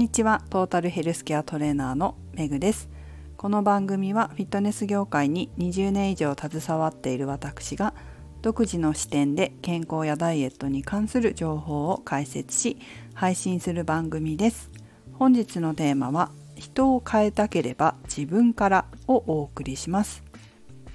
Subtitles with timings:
[0.00, 0.42] にちは。
[0.48, 2.88] トータルヘルスケアトレーナーのめぐです。
[3.36, 7.92] この番組はフィットネス業界に20年以上携わっている私が
[8.40, 12.78] 独自の視点で健康やダイエットに関する情報を解説し
[13.12, 14.70] 配信する番組です。
[15.12, 20.24] 本日のテーマは人を変えたければ自分からをお送りします。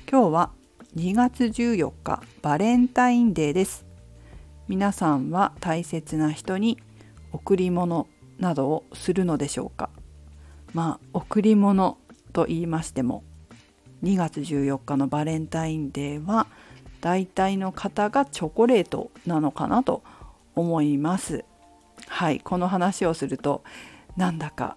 [0.09, 0.51] 今日は
[0.95, 3.85] 2月14日バレンタインデーです。
[4.67, 6.79] 皆さんは大切な人に
[7.31, 8.07] 贈り物
[8.39, 9.89] などをするのでしょうか。
[10.73, 11.97] まあ贈り物
[12.33, 13.23] と言いましても
[14.03, 16.47] 2月14日のバレンタインデーは
[17.01, 20.03] 大体の方がチョコレートなのかなと
[20.55, 21.45] 思います。
[22.07, 23.63] はいこの話をすると
[24.17, 24.75] なんだか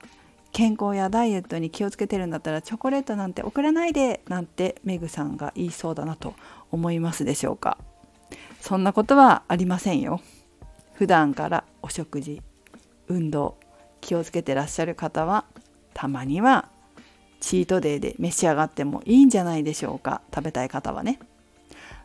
[0.52, 6.34] 健康やダイエットに気をつけてるんだったらチョコレートなんて送らないでなんてメグさんが言いそうだなと
[6.70, 7.78] 思いますでしょうか。
[8.60, 10.20] そんなことはありませんよ。
[10.94, 12.42] 普段からお食事
[13.08, 13.56] 運動
[14.00, 15.44] 気をつけてらっしゃる方は
[15.94, 16.68] たまには
[17.40, 20.22] チートデーで召し上がってもいいんじゃないでしょうか。
[20.34, 21.18] 食べたい方はね。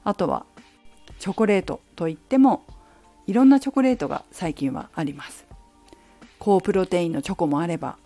[0.04, 0.46] あとは
[1.20, 2.64] チョコレートといっても
[3.28, 5.46] いろんなチョコレートが最近はあります。
[6.40, 7.98] 高プロテインのチョコもあれば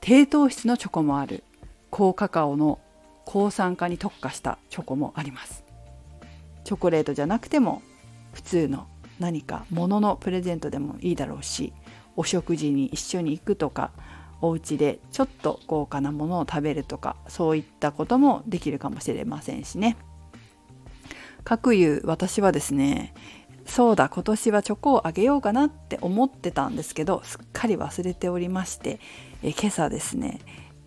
[0.00, 1.44] 低糖質のチョコもある。
[1.90, 2.78] 高カカオの
[3.24, 5.64] 抗酸化に特化したチョコもあります。
[6.64, 7.82] チョコレートじゃなくても
[8.32, 8.86] 普通の
[9.18, 11.72] 何か物のプレゼントでもいいだろうし
[12.16, 13.92] お食事に一緒に行くとか
[14.40, 19.96] お家でちょっと豪華なものを食べるとかそういったこともできるかもしれませんしね。
[21.44, 23.14] かくいう私はですね
[23.66, 28.98] そうだ今年はチョコをあげようかなって思ってたんですけどすっかり忘れておりまして
[29.44, 30.40] え今朝ですね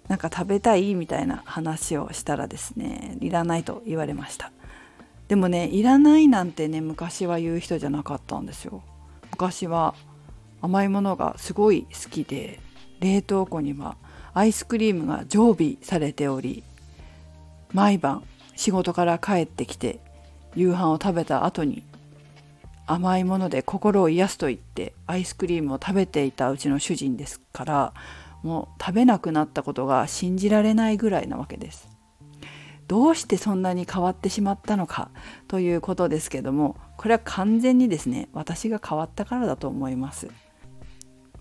[0.09, 4.51] なんか食べたいみたいな話をしたらですねいらないと言われました
[5.29, 8.81] でもねいらないなんてね昔は言う人じゃなかったんですよ
[9.31, 9.93] 昔は
[10.61, 12.59] 甘いものがすごい好きで
[12.99, 13.97] 冷凍庫には
[14.33, 16.63] アイスクリームが常備されており
[17.73, 18.23] 毎晩
[18.55, 19.99] 仕事から帰ってきて
[20.55, 21.83] 夕飯を食べた後に
[22.85, 27.93] 甘いもので心を癒すと言ってアイスクリームを食べていたうちの主人ですから
[28.41, 31.87] もう食べなくなったことが信じられないぐらいなわけです。
[32.87, 35.11] どうしてそんなに変わってしまったのか
[35.47, 40.27] ということですけどもこれは完全にですね私が変わったからだと思います。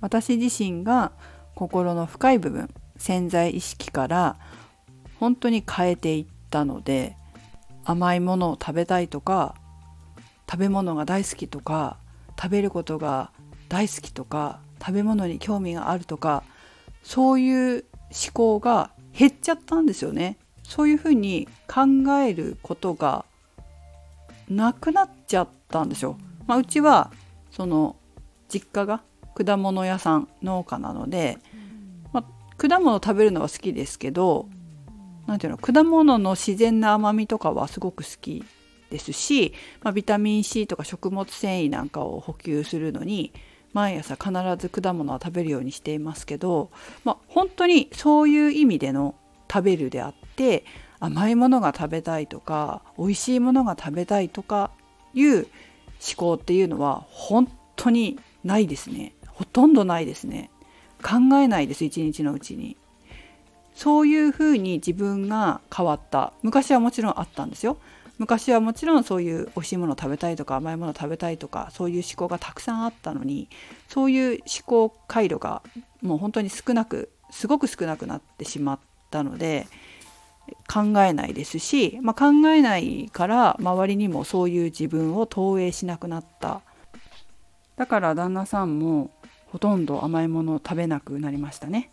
[0.00, 1.12] 私自身が
[1.54, 4.36] 心の深い部分潜在意識から
[5.18, 7.16] 本当に変えていったので
[7.84, 9.54] 甘いものを食べたいとか
[10.48, 11.98] 食べ物が大好きとか
[12.40, 13.30] 食べることが
[13.68, 16.44] 大好きとか食べ物に興味があるとか
[17.02, 20.38] そういう思考が減っちゃったんですよね。
[20.62, 21.86] そういうふうに考
[22.20, 23.24] えることが
[24.48, 26.18] なくなっちゃったんですよ。
[26.46, 27.10] まあ、うちは
[27.50, 27.96] その
[28.48, 29.02] 実家が
[29.44, 31.38] 果物屋さん農家なので、
[32.12, 34.48] まあ、果物食べるのは好きですけど
[35.26, 38.44] 何ていうの果物の自然な甘みとかはすごく好き
[38.90, 43.32] ですし、まあ、ビタミン C とか食物繊維なんかを補給するのに
[43.72, 46.70] 毎朝必ず果物は食べるようにしていますけど、
[47.04, 49.14] まあ、本当にそういう意味での
[49.52, 50.64] 食べるであって
[51.00, 54.72] 甘いものが食べたいとか美味しいものが食べたいとか
[55.14, 55.46] いう思
[56.16, 59.12] 考っていうのは本当にないですね。
[59.38, 60.50] ほとんどないですね。
[61.00, 62.76] 考えないです一日のうちに。
[63.72, 66.32] そういうふうに自分が変わった。
[66.42, 67.78] 昔はもちろんあったんですよ。
[68.18, 73.48] 昔はもちろんそういう美味しいもの食べたいとか甘いもの食べたいとかそういう思考がたくさんあったのに
[73.86, 75.62] そういう思考回路が
[76.02, 78.78] もう本当に少なくすごく少なくなってしまっ
[79.12, 79.68] たので
[80.66, 86.62] 考えないですし、まあ、考えないから周りにもそういう自分を投影しなくなった。
[87.76, 89.12] だから旦那さんも
[89.52, 91.90] ほとんど甘いものを食べなくなりましたね。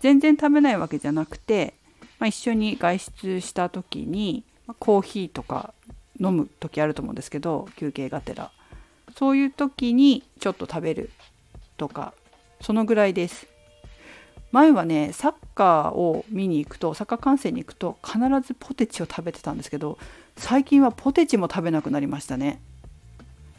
[0.00, 1.74] 全然食べないわけじゃなくて、
[2.18, 4.44] まあ、一緒に外出した時に、
[4.78, 5.74] コーヒーとか
[6.20, 8.50] 飲む時あると思うんですけど休憩がてら。
[9.16, 11.10] そういう時にちょっと食べる
[11.76, 12.14] とか
[12.60, 13.48] そのぐらいです。
[14.52, 19.98] 前はねサッカーを見に行くとサッカー観戦に行くと必ずポテチを食べてたんですけど
[20.36, 22.60] 最近はポテチも食べなくなりましたね。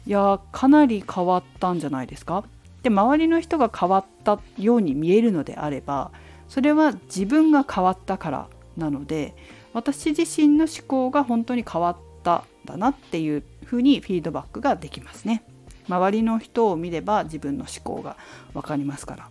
[0.06, 2.44] いやかなり変わったんじゃないですか。
[2.84, 6.12] で周りの人が変わったように見えるのであれば
[6.48, 9.34] それは自分が変わったからなので
[9.72, 15.42] 私自身の思考が本当に変わっただなっていうふうにフィードバックができますね。
[15.88, 18.16] 周りの人を見れば自分の思考が
[18.54, 19.28] 分かりますから。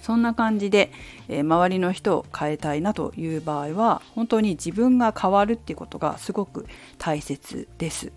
[0.00, 0.90] そんな感じで、
[1.28, 6.66] えー、周りの人を変えたいなという場合は本当に自分が変わるっていうことがすごく
[6.98, 8.12] 大切です。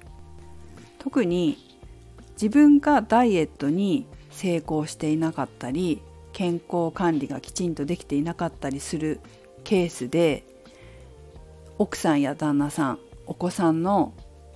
[1.00, 1.58] 特に
[2.34, 4.06] 自分がダイエットに
[4.36, 6.02] 成功していなかったり
[6.34, 9.22] 健康管理がきちんとできていなかったりする
[9.64, 10.44] ケースで
[11.78, 14.14] 奥さんや旦那さんお子さんの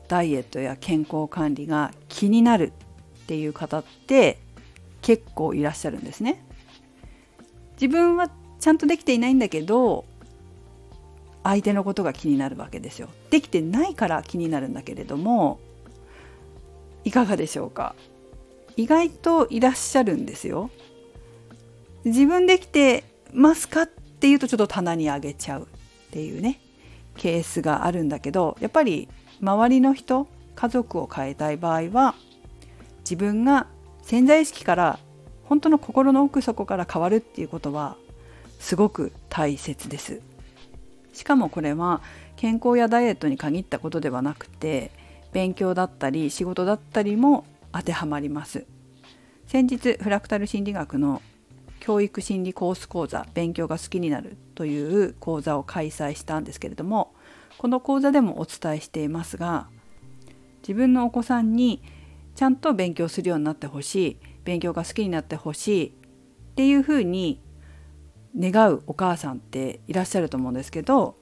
[0.09, 2.73] ダイエットや健康管理が気になる
[3.23, 4.39] っていう方って
[5.01, 6.45] 結構いらっしゃるんですね。
[7.73, 8.29] 自分は
[8.59, 10.03] ちゃんとできていないんだけど
[11.43, 13.07] 相手のことが気になるわけですよ。
[13.29, 15.59] できてないから気になるんだけれども
[17.05, 17.95] いかがでしょうか？
[18.79, 20.69] 意外といらっしゃるんですよ。
[22.05, 23.03] 自分できて
[23.33, 25.65] ますかっていうとちょっと棚にあげちゃうっ
[26.11, 26.61] ていうね
[27.17, 29.09] ケースがあるんだけどやっぱり
[29.41, 32.15] 周りの人家族を変えたい場合は
[32.99, 33.67] 自分が
[34.01, 34.99] 潜在意識から
[35.43, 37.97] 本当の心の奥底から変わるっていうことは
[38.59, 40.21] すごく大切です
[41.11, 42.01] しかもこれは
[42.37, 44.91] 健康やダイエットに限ったことではなくて
[45.33, 48.65] 勉強だったり仕事だったりも当てはまります。
[49.47, 51.21] 先日フラクタル心理学の
[51.79, 57.15] 教育心理コース講座勉強が好きになるという講座を開催したんですけれども
[57.57, 59.67] この講座でもお伝えしていますが
[60.61, 61.81] 自分のお子さんに
[62.35, 65.91] ちゃんと勉強するようになってほしい勉強が好きになってほしいっ
[66.55, 67.41] ていうふうに
[68.37, 71.15] 願うお母さんっていらっしゃると思うんですけど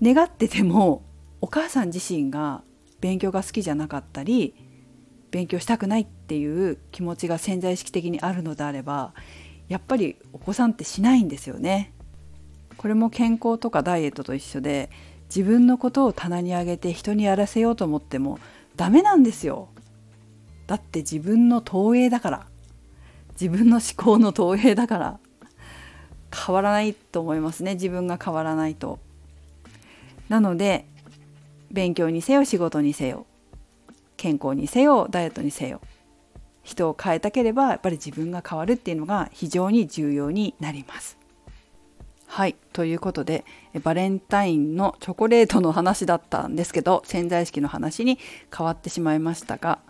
[0.00, 1.02] 願ってても
[1.40, 2.62] お母さん自身が
[3.00, 4.54] 勉強が好きじゃなかったり
[5.32, 9.14] 勉強したくないっていう気持ちが潜在意識的にあるのであれば
[9.68, 11.92] やっぱりお子さんってしないんですよね。
[12.76, 14.90] これも健康とかダイエットと一緒で
[15.34, 18.38] 自分のことを棚に上げて人にやらせようと思っても
[18.76, 19.68] ダメなんですよ。
[20.66, 22.46] だって自分の投影だから
[23.40, 25.18] 自分の思考の投影だから
[26.34, 28.98] 変わらないと思いますね自分が変わらないと。
[30.28, 30.86] なので
[31.70, 33.26] 勉強にせよ仕事にせよ
[34.22, 35.80] 健康にせよダイエットにせよ
[36.62, 41.18] 人を変えたければやっぱり自分が変わるっていうのが非常に重要になります。
[42.28, 43.44] はいということで
[43.82, 48.16] バレンタインのチョコレートの話だったんですけど潜在意識の話に
[48.56, 49.80] 変わってしまいましたが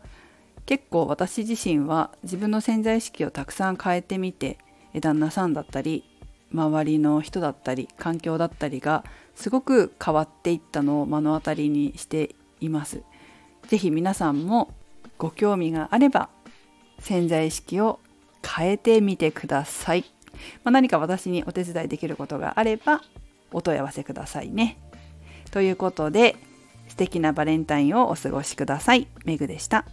[0.64, 4.58] 結構私自身は自分の潜在意識をたくさん変えてみて
[4.99, 6.05] 旦那さんだったり
[6.52, 13.02] 周りの人だったり環境だったりがすごく変わっていったのを目の当たりにしています。
[13.69, 14.73] ぜひ皆さんも
[15.19, 16.29] ご興味があれば
[16.99, 18.00] 潜在意識を
[18.44, 20.05] 変えてみてください。
[20.64, 23.03] まあ、何か私にお手伝いできることがあれば
[23.53, 24.79] お問い合わせくださいね。
[25.50, 26.37] ということで
[26.88, 29.06] 素敵なバレンタインをお過ごしください。
[29.25, 29.85] メグでした。